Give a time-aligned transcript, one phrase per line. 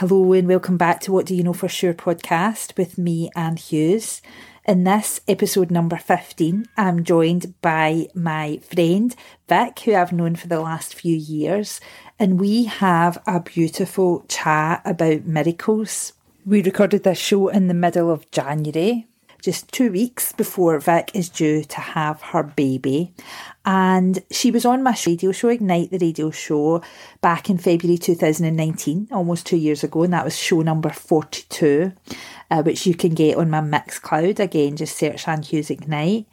[0.00, 3.56] Hello and welcome back to What Do You Know For Sure podcast with me, Anne
[3.56, 4.20] Hughes.
[4.66, 9.16] In this episode number 15, I'm joined by my friend
[9.48, 11.80] Vic, who I've known for the last few years,
[12.18, 16.12] and we have a beautiful chat about miracles.
[16.44, 19.06] We recorded this show in the middle of January,
[19.42, 23.14] just two weeks before Vic is due to have her baby.
[23.64, 26.82] And she was on my radio show, Ignite the Radio Show,
[27.20, 31.92] back in February 2019, almost two years ago, and that was show number 42,
[32.50, 34.38] uh, which you can get on my Mixcloud.
[34.38, 36.26] Again, just search Anne Hughes Ignite.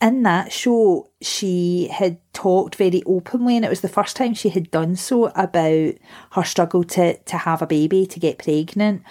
[0.00, 4.50] In that show, she had talked very openly, and it was the first time she
[4.50, 5.94] had done so about
[6.32, 9.02] her struggle to, to have a baby, to get pregnant.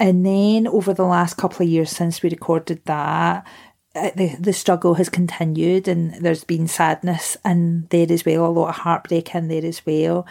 [0.00, 3.46] And then over the last couple of years since we recorded that,
[3.94, 8.48] uh, the, the struggle has continued and there's been sadness and there as well, a
[8.48, 10.26] lot of heartbreak in there as well.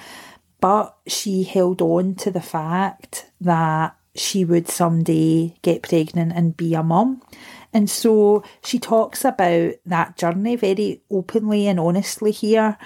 [0.61, 6.73] But she held on to the fact that she would someday get pregnant and be
[6.73, 7.21] a mum.
[7.73, 12.77] And so she talks about that journey very openly and honestly here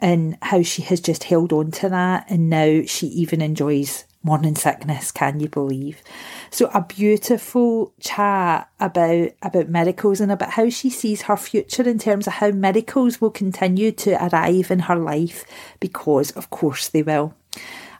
[0.00, 4.56] and how she has just held on to that and now she even enjoys morning
[4.56, 6.02] sickness, can you believe?
[6.50, 11.98] So a beautiful chat about about miracles and about how she sees her future in
[11.98, 15.44] terms of how miracles will continue to arrive in her life
[15.80, 17.34] because of course they will.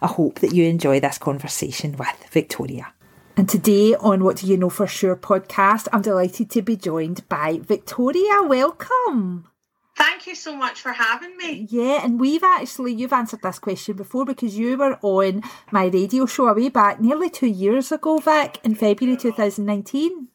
[0.03, 2.93] I hope that you enjoy this conversation with Victoria.
[3.37, 7.29] And today on What Do You Know For Sure podcast, I'm delighted to be joined
[7.29, 8.43] by Victoria.
[8.43, 9.49] Welcome.
[9.97, 11.67] Thank you so much for having me.
[11.71, 16.27] Yeah, and we've actually, you've answered this question before because you were on my radio
[16.27, 20.29] show a way back nearly two years ago, Vic, in February 2019.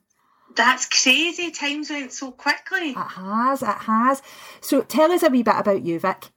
[0.55, 1.51] That's crazy.
[1.51, 2.89] Times went so quickly.
[2.89, 4.23] It has, it has.
[4.61, 6.31] So tell us a wee bit about you, Vic.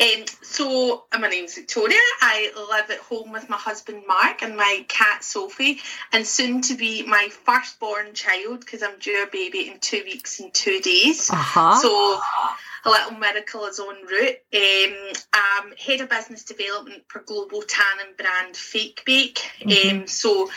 [0.00, 1.98] Um, so uh, my name's Victoria.
[2.20, 5.80] I live at home with my husband Mark and my cat Sophie,
[6.12, 10.40] and soon to be my firstborn child because I'm due a baby in two weeks
[10.40, 11.30] and two days.
[11.30, 11.80] Uh-huh.
[11.80, 12.20] So
[12.84, 14.36] a little miracle is on route.
[14.52, 19.40] Um, I'm head of business development for global tannin brand Fake Bake.
[19.60, 20.00] Mm-hmm.
[20.00, 20.50] Um, so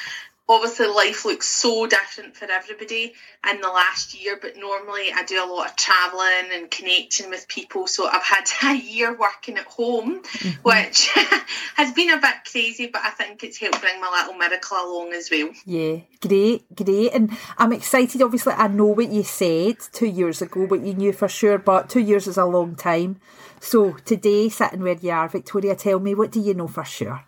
[0.49, 3.13] obviously life looks so different for everybody
[3.51, 7.47] in the last year but normally i do a lot of traveling and connecting with
[7.47, 10.61] people so i've had a year working at home Mm-hmm.
[10.63, 11.09] which
[11.75, 15.13] has been a bit crazy but i think it's helped bring my little miracle along
[15.13, 17.13] as well Yeah, great, great.
[17.13, 18.21] And I'm excited.
[18.21, 21.89] Obviously, I know what you said two years ago, what you knew for sure, but
[21.89, 23.19] two years is a long time.
[23.59, 27.23] So today, sitting where you are, Victoria, tell me, what do you know for sure?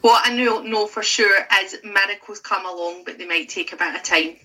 [0.00, 3.76] What i know, know for sure is miracles come along but they might take a
[3.76, 4.36] bit of time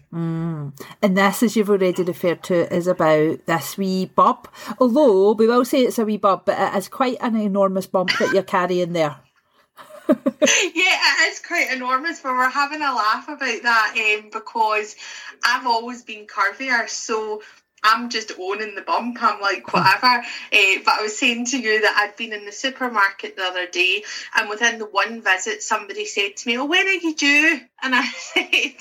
[1.01, 4.47] And this, as you've already referred to, is about this wee bump.
[4.79, 8.11] Although we will say it's a wee bump, but it is quite an enormous bump
[8.17, 9.17] that you're carrying there.
[10.07, 14.95] yeah, it is quite enormous, but we're having a laugh about that um, because
[15.43, 17.41] I've always been curvier, so
[17.85, 19.17] I'm just owning the bump.
[19.21, 20.07] I'm like, whatever.
[20.07, 23.67] Uh, but I was saying to you that I'd been in the supermarket the other
[23.67, 24.03] day,
[24.35, 27.61] and within the one visit, somebody said to me, Oh, when are you due?
[27.83, 28.75] And I said,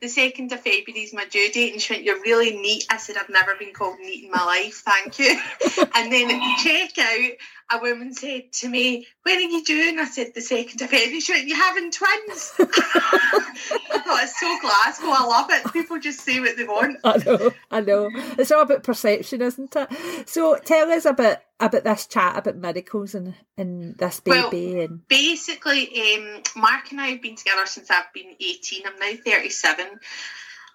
[0.00, 1.72] The 2nd of February is my due date.
[1.72, 2.86] And she went, You're really neat.
[2.90, 4.82] I said, I've never been called neat in my life.
[4.84, 5.38] Thank you.
[5.94, 7.30] and then at the checkout,
[7.72, 9.88] a woman said to me, When are you due?
[9.88, 11.20] And I said, The 2nd of February.
[11.20, 12.52] She went, You're having twins.
[13.92, 15.08] I thought it's so Glasgow.
[15.08, 15.72] I love it.
[15.72, 16.98] People just say what they want.
[17.04, 18.10] I know, I know.
[18.38, 20.28] It's all about perception, isn't it?
[20.28, 25.06] So tell us about about this chat about miracles and, and this Well, baby and
[25.08, 28.82] Basically, um, Mark and I have been together since I've been 18.
[28.86, 30.00] I'm now 37.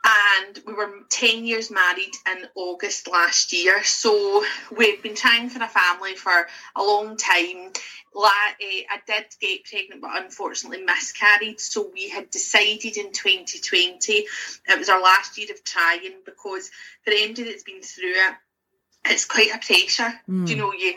[0.03, 3.83] And we were 10 years married in August last year.
[3.83, 4.43] So
[4.75, 7.71] we've been trying for a family for a long time.
[8.13, 11.59] Eh, I did get pregnant, but unfortunately miscarried.
[11.59, 16.69] So we had decided in 2020, it was our last year of trying because
[17.03, 18.35] for anybody that's been through it,
[19.05, 20.13] it's quite a pressure.
[20.29, 20.47] Mm.
[20.47, 20.93] You know, you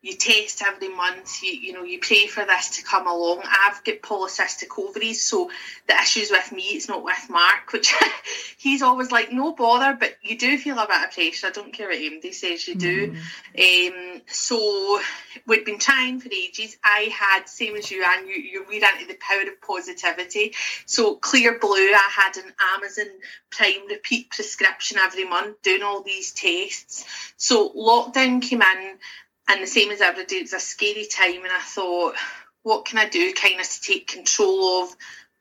[0.00, 1.42] you test every month.
[1.42, 3.42] You you know you pray for this to come along.
[3.44, 5.50] I've got polycystic ovaries, so
[5.88, 7.92] the issues with me, it's not with Mark, which
[8.58, 11.48] he's always like, no bother, but you do feel a bit of pressure.
[11.48, 13.16] I don't care what MD says you do.
[13.58, 15.00] Um, so
[15.46, 16.76] we'd been trying for ages.
[16.84, 20.54] I had same as you, and you you read into the power of positivity.
[20.86, 23.06] So Clearblue, I had an Amazon
[23.50, 27.04] Prime repeat prescription every month, doing all these tests.
[27.48, 28.98] So lockdown came in,
[29.48, 32.14] and the same as every day, it was a scary time, and I thought,
[32.62, 34.94] what can I do, kind of to take control of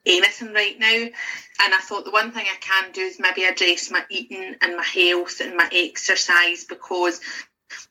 [0.05, 0.87] anything right now?
[0.87, 4.77] And I thought the one thing I can do is maybe address my eating and
[4.77, 7.19] my health and my exercise because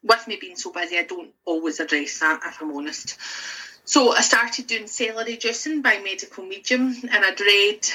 [0.02, 3.18] with me being so busy, I don't always address that, if I'm honest.
[3.84, 7.86] So I started doing celery juicing by Medical Medium, and I'd read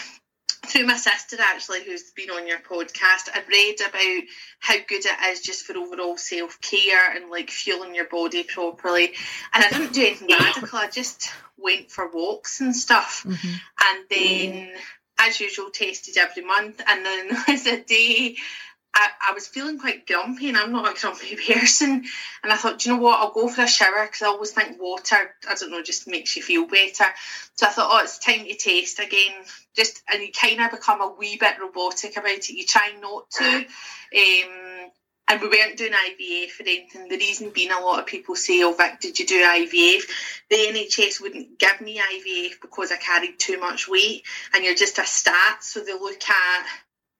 [0.71, 3.29] through my sister actually, who's been on your podcast.
[3.33, 4.23] I'd read about
[4.59, 9.13] how good it is just for overall self care and like fueling your body properly.
[9.53, 10.79] And I didn't do anything radical.
[10.79, 13.55] I just went for walks and stuff, mm-hmm.
[13.83, 14.69] and then.
[15.23, 18.37] As usual, tested every month, and then there was a day
[18.93, 22.03] I, I, was feeling quite grumpy and I'm not a grumpy person.
[22.43, 23.19] And I thought, do you know what?
[23.19, 25.15] I'll go for a shower because I always think water,
[25.49, 27.05] I don't know, just makes you feel better.
[27.55, 29.31] So I thought, oh, it's time to taste again.
[29.75, 32.49] Just And you kind of become a wee bit robotic about it.
[32.49, 33.45] You try not to.
[33.45, 34.91] Um,
[35.29, 37.07] and we weren't doing IVF or anything.
[37.07, 40.01] The reason being, a lot of people say, oh, Vic, did you do IVF?
[40.49, 44.23] The NHS wouldn't give me IVF because I carried too much weight.
[44.53, 45.63] And you're just a stat.
[45.63, 46.65] So they look at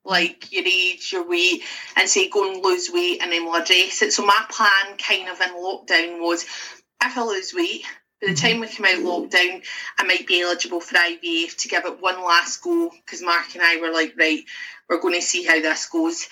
[0.04, 1.62] like your age, your weight,
[1.96, 4.14] and say go and lose weight and then we'll address it.
[4.14, 7.84] So my plan kind of in lockdown was if I lose weight,
[8.22, 8.48] by the mm-hmm.
[8.48, 9.64] time we come out lockdown,
[9.98, 13.64] I might be eligible for IVF to give it one last go because Mark and
[13.64, 14.44] I were like, right,
[14.88, 16.28] we're going to see how this goes.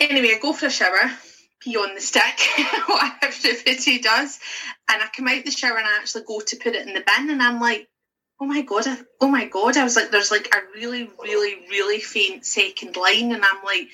[0.00, 1.10] Anyway, I go for a shower,
[1.60, 2.40] pee on the stick,
[2.86, 4.40] what everybody does,
[4.90, 7.04] and I come out the shower and I actually go to put it in the
[7.06, 7.88] bin, and I'm like,
[8.40, 11.66] oh my god, I, oh my god, I was like, there's like a really, really,
[11.68, 13.88] really faint second line, and I'm like,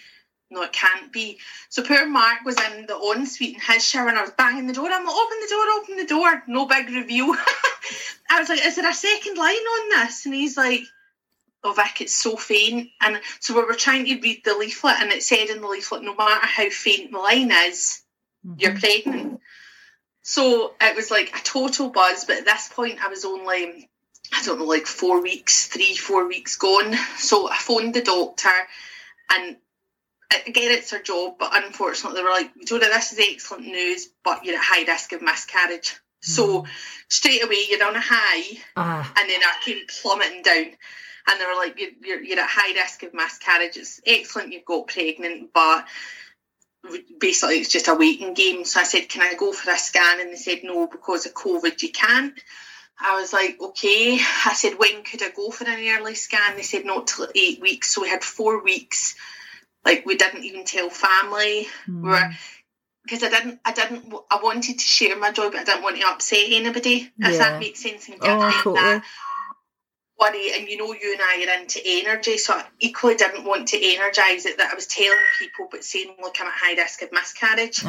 [0.50, 1.38] no, it can't be.
[1.69, 4.72] So poor Mark was in the ensuite in his shower, and I was banging the
[4.72, 4.88] door.
[4.88, 6.43] I'm like, open the door, open the door.
[6.46, 7.37] No big review.
[8.31, 10.25] I was like, is there a second line on this?
[10.25, 10.82] And he's like,
[11.64, 12.90] oh Vic, it's so faint.
[13.00, 16.02] And so we were trying to read the leaflet, and it said in the leaflet,
[16.02, 18.02] no matter how faint the line is,
[18.46, 18.60] mm-hmm.
[18.60, 19.40] you're pregnant.
[20.22, 23.90] So it was like a total buzz, but at this point, I was only
[24.32, 26.94] I don't know, like four weeks, three, four weeks gone.
[27.17, 28.50] So I phoned the doctor
[29.31, 29.56] and
[30.46, 34.44] again, it's her job, but unfortunately, they were like, Jonah, this is excellent news, but
[34.44, 35.90] you're at high risk of miscarriage.
[35.90, 35.99] Mm.
[36.20, 36.67] So hmm.
[37.08, 39.05] straight away, you're on a high, uh.
[39.17, 40.73] and then I came plummeting down.
[41.28, 43.76] And they were like, you're, you're, you're at high risk of miscarriage.
[43.76, 45.84] It's excellent you've got pregnant, but
[47.19, 48.64] basically it's just a waiting game.
[48.64, 50.20] So I said, can I go for a scan?
[50.20, 52.38] And they said, no, because of COVID, you can't.
[52.98, 54.19] I was like, okay.
[54.46, 56.56] I said, when could I go for an early scan?
[56.56, 57.94] They said not till eight weeks.
[57.94, 59.14] So we had four weeks.
[59.84, 61.69] Like we didn't even tell family.
[61.88, 62.02] Mm.
[62.02, 62.31] We were
[63.04, 65.96] because I didn't, I didn't, I wanted to share my joy, but I didn't want
[65.96, 67.12] to upset anybody.
[67.16, 67.31] Yeah.
[67.31, 68.75] If that makes sense, and give oh, totally.
[68.75, 69.04] that
[70.19, 70.52] worry.
[70.54, 73.76] And you know, you and I are into energy, so I equally didn't want to
[73.76, 77.12] energise it that I was telling people, but saying, look, I'm at high risk of
[77.12, 77.84] miscarriage.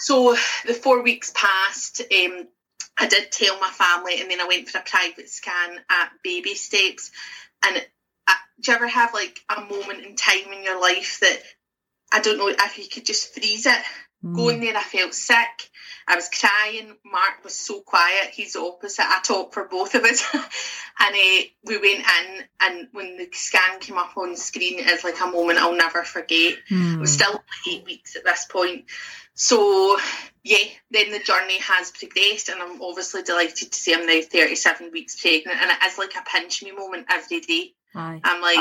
[0.00, 0.36] So
[0.66, 2.02] the four weeks passed.
[2.02, 2.48] Um,
[2.98, 6.54] I did tell my family, and then I went for a private scan at Baby
[6.54, 7.10] Steps.
[7.64, 7.76] And
[8.26, 11.38] uh, do you ever have like a moment in time in your life that
[12.12, 13.82] I don't know if you could just freeze it?
[14.24, 14.34] Mm.
[14.34, 15.70] Going there, I felt sick.
[16.08, 16.96] I was crying.
[17.04, 18.30] Mark was so quiet.
[18.32, 19.04] He's the opposite.
[19.04, 20.24] I talked for both of us.
[20.34, 25.20] and uh, we went in, and when the scan came up on screen, it's like
[25.20, 26.54] a moment I'll never forget.
[26.68, 26.96] Mm.
[26.96, 28.86] I was still eight weeks at this point.
[29.38, 29.96] So,
[30.42, 34.90] yeah, then the journey has progressed, and I'm obviously delighted to say I'm now 37
[34.92, 37.72] weeks pregnant, and it is like a pinch me moment every day.
[37.94, 38.20] Aye.
[38.24, 38.56] I'm like,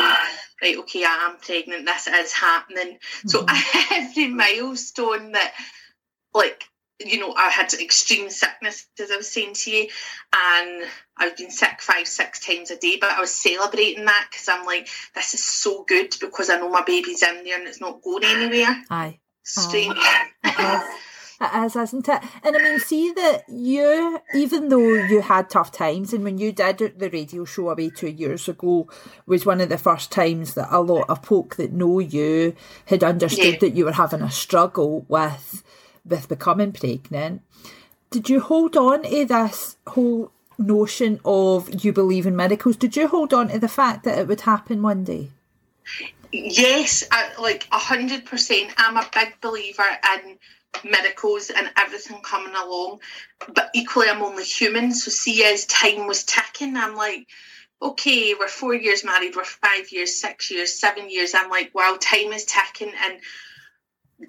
[0.62, 1.88] right, okay, I am pregnant.
[1.88, 3.00] This is happening.
[3.00, 3.28] Mm-hmm.
[3.28, 3.46] So
[3.92, 5.54] every milestone that,
[6.36, 6.64] like,
[7.04, 9.88] you know, I had extreme sickness, as I was saying to you,
[10.32, 10.84] and
[11.18, 14.66] I've been sick five, six times a day, but I was celebrating that because I'm
[14.68, 18.04] like, this is so good because I know my baby's in there and it's not
[18.04, 18.84] going anywhere.
[18.92, 19.20] Aye.
[19.48, 19.98] Strange.
[20.44, 20.98] Oh.
[21.40, 22.24] It is, isn't it?
[22.44, 26.52] And I mean, see that you, even though you had tough times, and when you
[26.52, 28.88] did the radio show away two years ago,
[29.28, 33.04] was one of the first times that a lot of folk that know you had
[33.04, 33.60] understood yeah.
[33.60, 35.64] that you were having a struggle with
[36.04, 37.44] with becoming pregnant.
[38.10, 42.78] Did you hold on to this whole notion of you believe in miracles?
[42.78, 45.30] Did you hold on to the fact that it would happen one day?
[46.32, 48.74] Yes, I, like a hundred percent.
[48.78, 49.84] I'm a big believer
[50.26, 50.38] in
[50.84, 53.00] miracles and everything coming along.
[53.54, 54.94] But equally, I'm only human.
[54.94, 57.28] So, see, as time was ticking, I'm like,
[57.82, 61.34] okay, we're four years married, we're five years, six years, seven years.
[61.34, 63.20] I'm like, wow, time is ticking and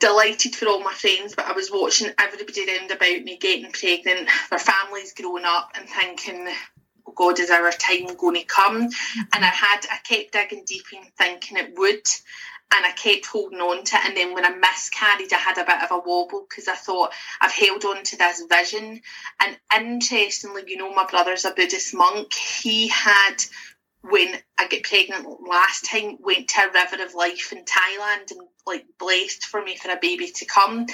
[0.01, 1.35] delighted for all my friends.
[1.35, 5.89] But I was watching everybody around about me getting pregnant, their families growing up, and
[5.89, 6.47] thinking,
[7.19, 8.77] God, is our time going to come?
[8.77, 12.07] And I had, I kept digging deep and thinking it would
[12.71, 14.05] and I kept holding on to it.
[14.07, 17.13] And then when I miscarried, I had a bit of a wobble because I thought
[17.41, 19.01] I've held on to this vision.
[19.41, 22.33] And interestingly, you know, my brother's a Buddhist monk.
[22.35, 23.37] He had
[24.03, 28.41] when I get pregnant last time, went to a river of life in Thailand and
[28.67, 30.87] like blessed for me for a baby to come.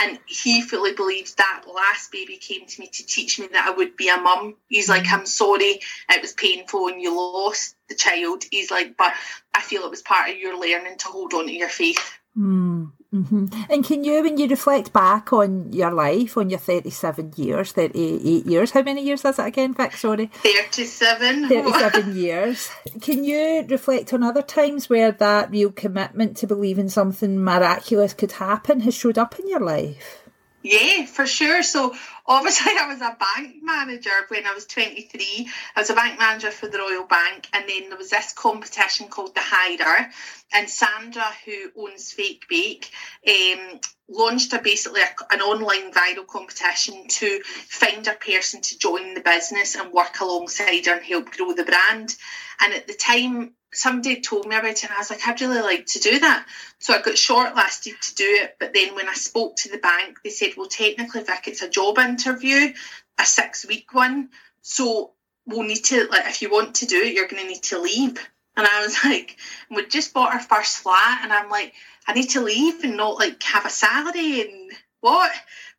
[0.00, 3.70] And he fully believes that last baby came to me to teach me that I
[3.70, 4.54] would be a mum.
[4.68, 8.44] He's like, I'm sorry, it was painful and you lost the child.
[8.50, 9.12] He's like, but
[9.52, 12.18] I feel it was part of your learning to hold on to your faith.
[12.36, 12.67] Mm.
[13.12, 13.46] Mm-hmm.
[13.70, 18.44] And can you, when you reflect back on your life, on your 37 years, 38
[18.44, 19.94] years, how many years is it again, Vic?
[19.94, 20.26] Sorry.
[20.26, 21.48] 37.
[21.48, 22.70] 37 years.
[23.00, 28.32] Can you reflect on other times where that real commitment to believing something miraculous could
[28.32, 30.27] happen has showed up in your life?
[30.62, 31.62] Yeah, for sure.
[31.62, 31.94] So
[32.26, 35.48] obviously I was a bank manager when I was 23.
[35.76, 39.06] I was a bank manager for the Royal Bank and then there was this competition
[39.08, 40.10] called the Hider
[40.52, 42.90] and Sandra who owns Fake Bake
[43.26, 49.14] um, launched a basically a, an online viral competition to find a person to join
[49.14, 52.16] the business and work alongside her and help grow the brand.
[52.60, 55.60] And at the time somebody told me about it and I was like, I'd really
[55.60, 56.46] like to do that.
[56.78, 58.56] So I got shortlisted to do it.
[58.58, 61.68] But then when I spoke to the bank, they said, well, technically, Vic, it's a
[61.68, 62.72] job interview,
[63.18, 64.30] a six week one.
[64.62, 65.12] So
[65.46, 67.80] we'll need to, like, if you want to do it, you're going to need to
[67.80, 68.18] leave.
[68.56, 69.36] And I was like,
[69.70, 71.20] we just bought our first flat.
[71.22, 71.74] And I'm like,
[72.06, 75.30] I need to leave and not like have a salary and what?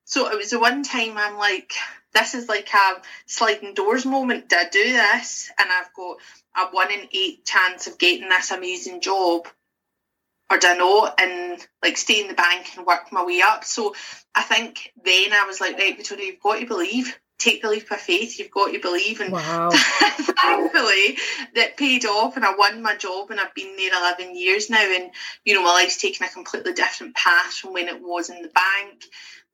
[0.09, 1.71] So it was the one time I'm like,
[2.15, 4.49] this is like a sliding doors moment.
[4.49, 5.51] Did I do this?
[5.59, 6.17] And I've got
[6.57, 9.47] a one in eight chance of getting this amazing job
[10.49, 13.63] or do I not and like stay in the bank and work my way up.
[13.63, 13.93] So
[14.33, 17.15] I think then I was like, right, Victoria, you've got to believe.
[17.37, 19.21] Take the leap of faith, you've got to believe.
[19.21, 19.69] And wow.
[19.73, 21.17] thankfully
[21.53, 24.81] that paid off and I won my job and I've been there eleven years now
[24.81, 25.11] and
[25.45, 28.49] you know my life's taken a completely different path from when it was in the
[28.49, 29.05] bank.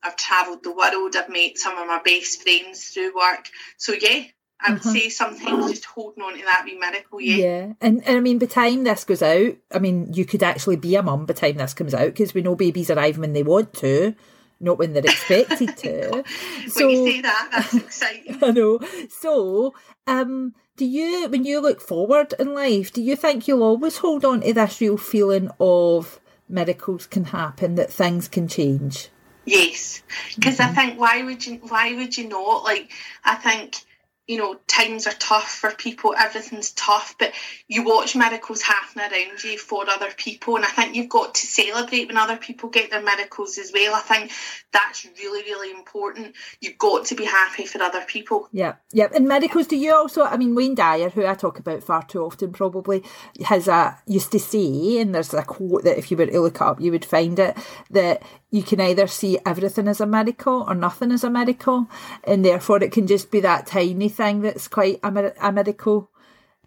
[0.05, 3.50] I've travelled the world, I've met some of my best friends through work.
[3.77, 4.25] So yeah,
[4.62, 4.93] I would uh-huh.
[4.93, 7.35] say sometimes just holding on to that wee miracle, yeah.
[7.35, 10.43] Yeah, and, and I mean, by the time this goes out, I mean, you could
[10.43, 13.17] actually be a mum by the time this comes out because we know babies arrive
[13.17, 14.15] when they want to,
[14.59, 16.24] not when they're expected to.
[16.67, 18.39] so, when you say that, that's exciting.
[18.43, 18.79] I know.
[19.09, 19.74] So,
[20.07, 24.24] um, do you, when you look forward in life, do you think you'll always hold
[24.24, 29.09] on to this real feeling of miracles can happen, that things can change?
[29.45, 30.01] Yes,
[30.35, 30.71] because mm-hmm.
[30.71, 32.63] I think why would you why would you not?
[32.63, 32.91] Like
[33.23, 33.85] I think
[34.27, 37.32] you know, times are tough for people, everything's tough, but
[37.67, 40.55] you watch miracles happen around you for other people.
[40.55, 43.94] And I think you've got to celebrate when other people get their miracles as well.
[43.94, 44.32] I think
[44.74, 46.36] that's really, really important.
[46.60, 48.50] You've got to be happy for other people.
[48.51, 49.10] Yeah, yeah.
[49.13, 52.24] And miracles, do you also, I mean, Wayne Dyer, who I talk about far too
[52.24, 53.03] often probably,
[53.46, 56.62] has a, used to say, and there's a quote that if you were to look
[56.62, 57.55] up, you would find it,
[57.91, 61.89] that you can either see everything as a miracle or nothing as a miracle,
[62.24, 66.10] and therefore it can just be that tiny thing that's quite a, a miracle.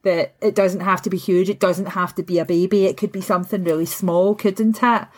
[0.05, 2.97] That it doesn't have to be huge, it doesn't have to be a baby, it
[2.97, 5.09] could be something really small, couldn't it?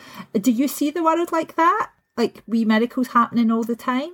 [0.40, 1.90] Do you see the world like that?
[2.16, 4.12] Like wee miracles happening all the time?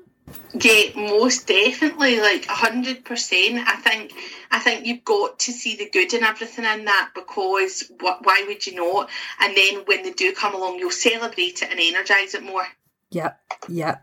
[0.55, 3.67] Yeah, most definitely, like hundred percent.
[3.67, 4.13] I think,
[4.51, 8.45] I think you've got to see the good in everything in that because what, why
[8.49, 9.09] would you not?
[9.41, 12.67] And then when they do come along, you'll celebrate it and energise it more.
[13.13, 14.03] Yep, yep.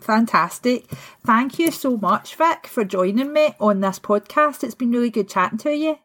[0.00, 0.86] Fantastic.
[1.24, 4.62] Thank you so much, Vic, for joining me on this podcast.
[4.62, 5.98] It's been really good chatting to you.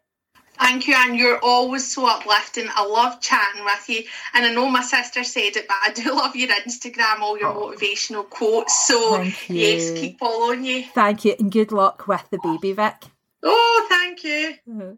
[0.59, 2.67] Thank you, and you're always so uplifting.
[2.73, 6.11] I love chatting with you, and I know my sister said it, but I do
[6.15, 7.71] love your Instagram, all your oh.
[7.71, 8.87] motivational quotes.
[8.87, 10.83] So yes, keep following you.
[10.93, 13.05] Thank you, and good luck with the baby, Vic.
[13.41, 14.53] Oh, thank you.
[14.71, 14.91] Uh-huh.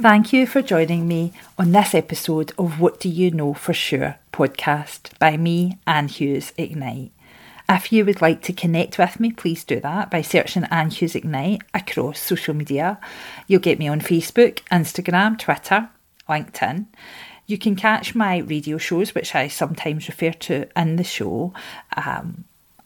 [0.00, 4.16] Thank you for joining me on this episode of What Do You Know for Sure
[4.32, 7.12] podcast by me, Anne Hughes Ignite.
[7.68, 11.14] If you would like to connect with me, please do that by searching Anne Hughes
[11.14, 12.98] Ignite across social media.
[13.46, 15.90] You'll get me on Facebook, Instagram, Twitter,
[16.26, 16.86] LinkedIn.
[17.46, 21.52] You can catch my radio shows, which I sometimes refer to in the show,
[21.98, 22.44] um,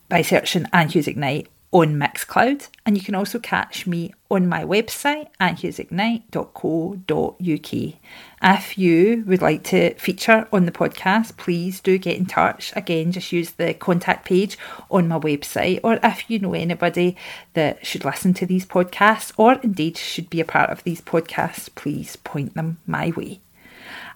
[0.08, 4.64] by searching Anne Hughes Ignite on Mixcloud, and you can also catch me on my
[4.64, 7.94] website, at annehughesignite.co.uk.
[8.42, 12.72] If you would like to feature on the podcast, please do get in touch.
[12.76, 14.58] Again, just use the contact page
[14.90, 17.16] on my website, or if you know anybody
[17.54, 21.68] that should listen to these podcasts, or indeed should be a part of these podcasts,
[21.74, 23.40] please point them my way.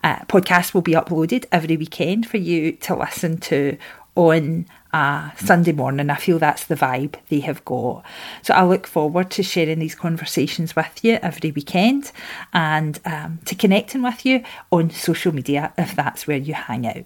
[0.02, 3.76] Uh, podcasts will be uploaded every weekend for you to listen to
[4.14, 6.11] on a Sunday morning.
[6.11, 8.04] I feel that's the vibe they have got.
[8.42, 12.12] So I look forward to sharing these conversations with you every weekend
[12.52, 17.04] and um, to connecting with you on social media if that's where you hang out.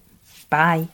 [0.50, 0.88] Bye.